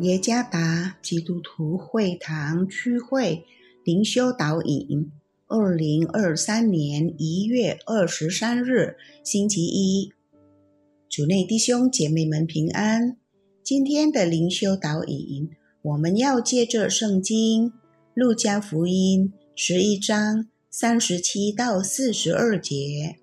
[0.00, 3.44] 耶加达基督徒会堂区会
[3.82, 5.10] 灵修导引，
[5.48, 10.12] 二零二三年一月二十三日，星期一，
[11.08, 13.16] 主内弟兄姐妹们平安。
[13.64, 15.50] 今天的灵修导引，
[15.82, 17.72] 我们要借着圣经
[18.14, 23.16] 路加福音十一章三十七到四十二节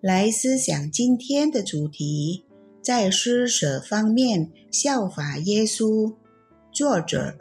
[0.00, 2.44] 来思想今天的主题。
[2.84, 6.12] 在施舍方面效法耶稣。
[6.70, 7.34] 作者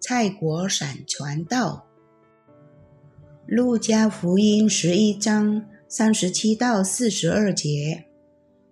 [0.00, 1.86] 蔡国闪传道。
[3.46, 8.06] 路加福音十一章三十七到四十二节，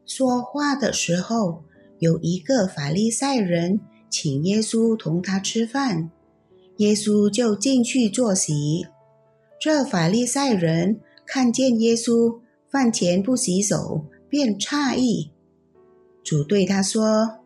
[0.05, 1.63] 说话的时候，
[2.01, 3.79] 有一个法利赛人
[4.11, 6.11] 请耶稣同他吃饭，
[6.79, 8.85] 耶稣就进去坐席。
[9.61, 15.31] 这法利赛人看见耶稣饭前不洗手，便诧异。
[16.23, 17.41] 主对他说：“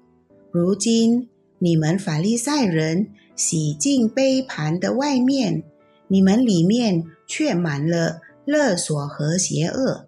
[0.51, 5.63] 如今你们法利赛人洗净杯盘的外面，
[6.09, 10.07] 你们里面却满了勒索和邪恶。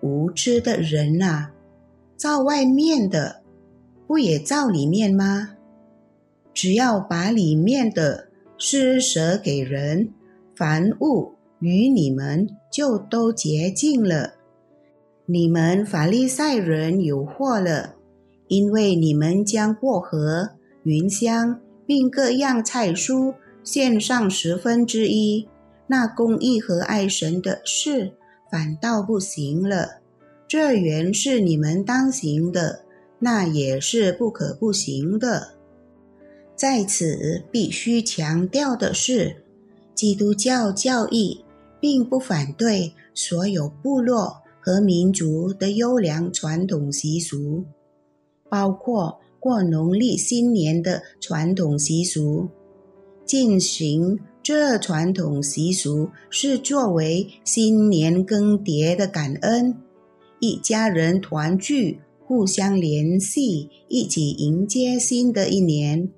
[0.00, 1.50] 无知的人呐，
[2.16, 3.42] 造外面的，
[4.06, 5.56] 不也造里面吗？
[6.54, 10.14] 只要把里面的施舍给人，
[10.56, 14.34] 凡物与你们就都洁净了。”
[15.32, 17.94] 你们法利赛人有祸了，
[18.48, 20.50] 因为你们将薄荷、
[20.82, 25.48] 云香并各样菜蔬献上十分之一，
[25.86, 28.14] 那公义和爱神的事
[28.50, 30.00] 反倒不行了。
[30.48, 32.80] 这原是你们当行的，
[33.20, 35.52] 那也是不可不行的。
[36.56, 39.44] 在此必须强调的是，
[39.94, 41.44] 基督教教义
[41.78, 44.38] 并不反对所有部落。
[44.70, 47.64] 和民族的优良传统习俗，
[48.48, 52.48] 包括过农历新年的传统习俗。
[53.26, 59.74] 进行这传统习俗是作为新年更迭的感恩，
[60.38, 66.08] 一家人团聚，互相联系，一起迎接新的一年。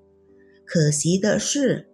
[0.67, 1.87] 可惜的是。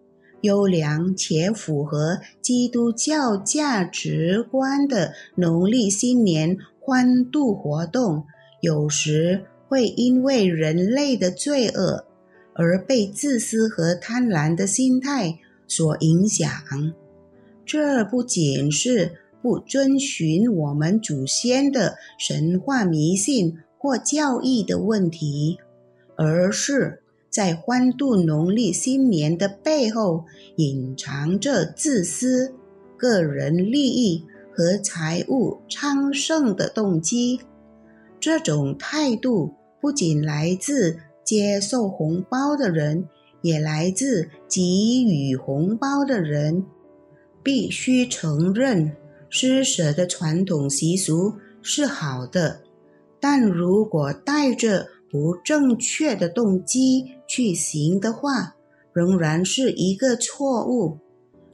[0.42, 8.24] 优良且符合基督教价值观的农历新年欢度活动，
[8.60, 12.04] 有时会因为人类的罪恶
[12.54, 16.48] 而被自私和贪婪的心态所影响。
[17.66, 19.12] 这不仅是
[19.42, 25.58] 不遵循我们祖先的神话迷信或教义的问题，
[26.16, 27.02] 而是。
[27.30, 30.24] 在欢度农历新年的背后，
[30.56, 32.54] 隐藏着自私、
[32.96, 37.40] 个人利益和财务昌盛的动机。
[38.18, 43.08] 这种态度不仅来自接受红包的人，
[43.42, 46.64] 也来自给予红包的人。
[47.42, 48.96] 必须承认，
[49.30, 52.62] 施舍的传统习俗是好的，
[53.20, 58.56] 但如果带着不正确的动机，去行的话，
[58.92, 60.98] 仍然是一个错误。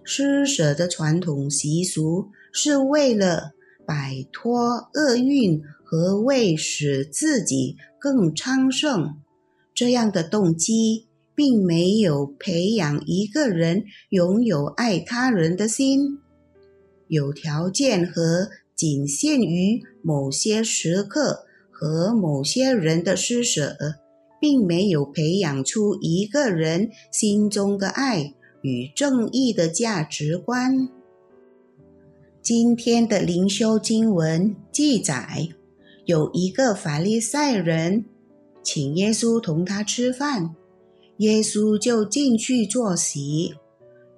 [0.02, 3.52] 施舍的传统习俗是为了
[3.86, 9.16] 摆脱厄运和为使自己更昌盛，
[9.74, 16.18] 这样的动机并没有培养一个人拥有爱他人的心。
[17.08, 23.76] 有条件和仅限于某些时刻和某些人的施舍。
[24.40, 30.90] 并没有培养出一个人心中的爱与正义的价值观。
[32.42, 35.48] 今天的灵修经文记载，
[36.04, 38.04] 有一个法利赛人
[38.62, 40.54] 请耶稣同他吃饭，
[41.16, 43.54] 耶稣就进去坐席。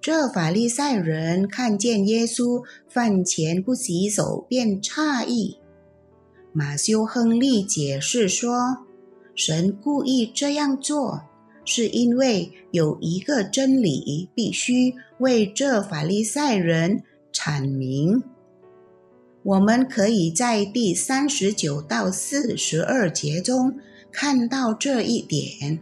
[0.01, 5.59] 这法利赛人看见耶稣饭前不洗手，便诧异。
[6.57, 8.79] 马修·亨利解释说。
[9.35, 11.21] 神故意这样做，
[11.67, 18.23] 是因为有一个真理必须为这法利赛人阐明。
[19.43, 23.79] 我们可以在第三十九到四十二节中
[24.11, 25.79] 看到这一点。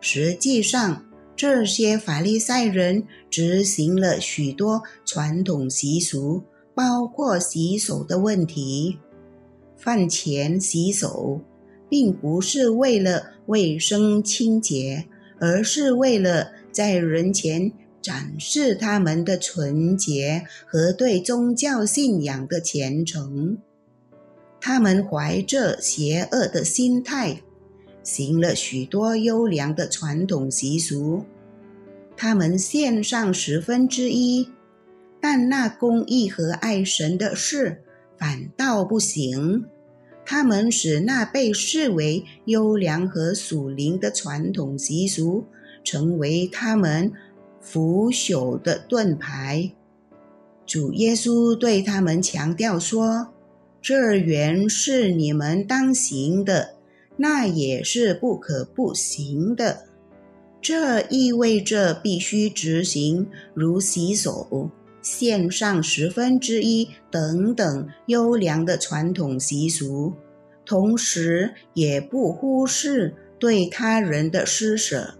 [0.00, 1.04] 实际上，
[1.34, 6.44] 这些法利赛人执行了许多传统习俗，
[6.76, 8.98] 包括洗手的问题，
[9.76, 11.40] 饭前洗手。
[11.88, 15.06] 并不是为了卫生清洁，
[15.38, 17.70] 而是为了在人前
[18.02, 23.58] 展示他们的纯洁和对宗教信仰的虔诚。
[24.60, 27.40] 他们怀着邪恶的心态，
[28.02, 31.24] 行了许多优良的传统习俗。
[32.16, 34.48] 他们献上十分之一，
[35.20, 37.84] 但那公益和爱神的事
[38.18, 39.64] 反倒不行。
[40.24, 45.44] 他们使那被视为优良和属灵的传统习俗，
[45.84, 47.12] 成为他们
[47.60, 49.70] 腐朽的盾牌。
[50.66, 53.28] 主耶稣对他们强调说
[53.80, 56.74] ：“这原是你们当行的，
[57.16, 59.84] 那也是不可不行的。
[60.60, 64.72] 这意味着必须执行，如洗手、
[65.06, 70.14] 献上十分之一等等优良的传统习俗，
[70.64, 75.14] 同时也不忽视对他人的施舍，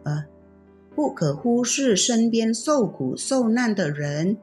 [0.93, 4.37] 不可忽视身边受苦受难的人。”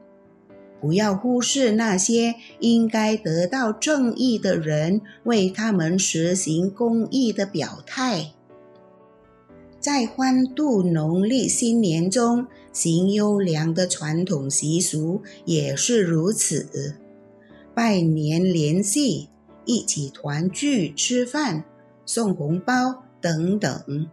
[0.80, 8.32] 不要忽视那些应该得到正义的人为他们实行公义的表态。
[9.84, 16.94] 在欢度农历新年中行优良的传统习俗也是如此，
[17.74, 19.28] 拜年联系、
[19.66, 21.64] 一起团聚吃饭、
[22.06, 24.08] 送红包等等，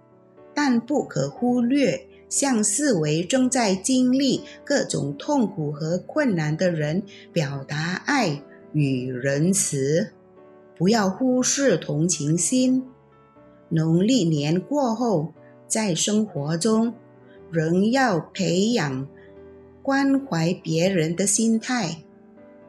[0.53, 2.05] 但不可忽略。
[2.27, 8.41] 向四围正在经历各种痛苦和困难的人表达爱
[8.73, 10.11] 与仁慈，
[10.77, 12.83] 不要忽视同情心。
[13.69, 15.33] 农历年过后，
[15.71, 16.93] 在生活中
[17.49, 19.07] 仍要培养
[19.81, 22.03] 关怀别人的心态，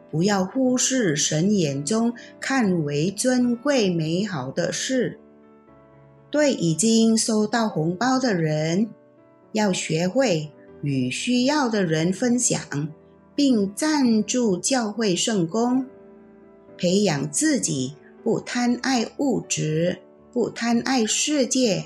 [0.09, 5.19] 不要忽视神眼中看为尊贵美好的事。
[6.31, 8.89] 对已经收到红包的人。
[9.51, 10.51] 要学会
[10.81, 12.89] 与需要的人分享，
[13.35, 15.85] 并赞助教会圣工，
[16.79, 17.95] 培养自己
[18.25, 19.99] 不贪爱物质、
[20.33, 21.85] 不贪爱世界，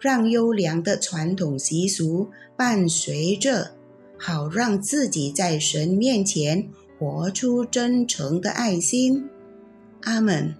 [0.00, 3.72] 让优良的传统习俗伴随着，
[4.16, 6.68] 好让自己在神面前
[6.98, 9.28] 活出真诚的爱心。
[10.02, 10.54] 阿门。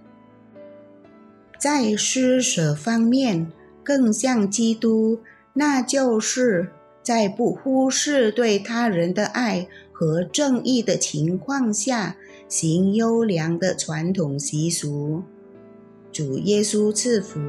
[1.57, 3.51] 在施舍方面，
[3.83, 5.19] 更像基督。
[5.53, 6.69] 那就是
[7.03, 12.15] 在不忽视对他人的爱和正义的情况下，
[12.47, 15.23] 行优良的传统习俗。
[16.13, 17.39] 主耶稣赐福。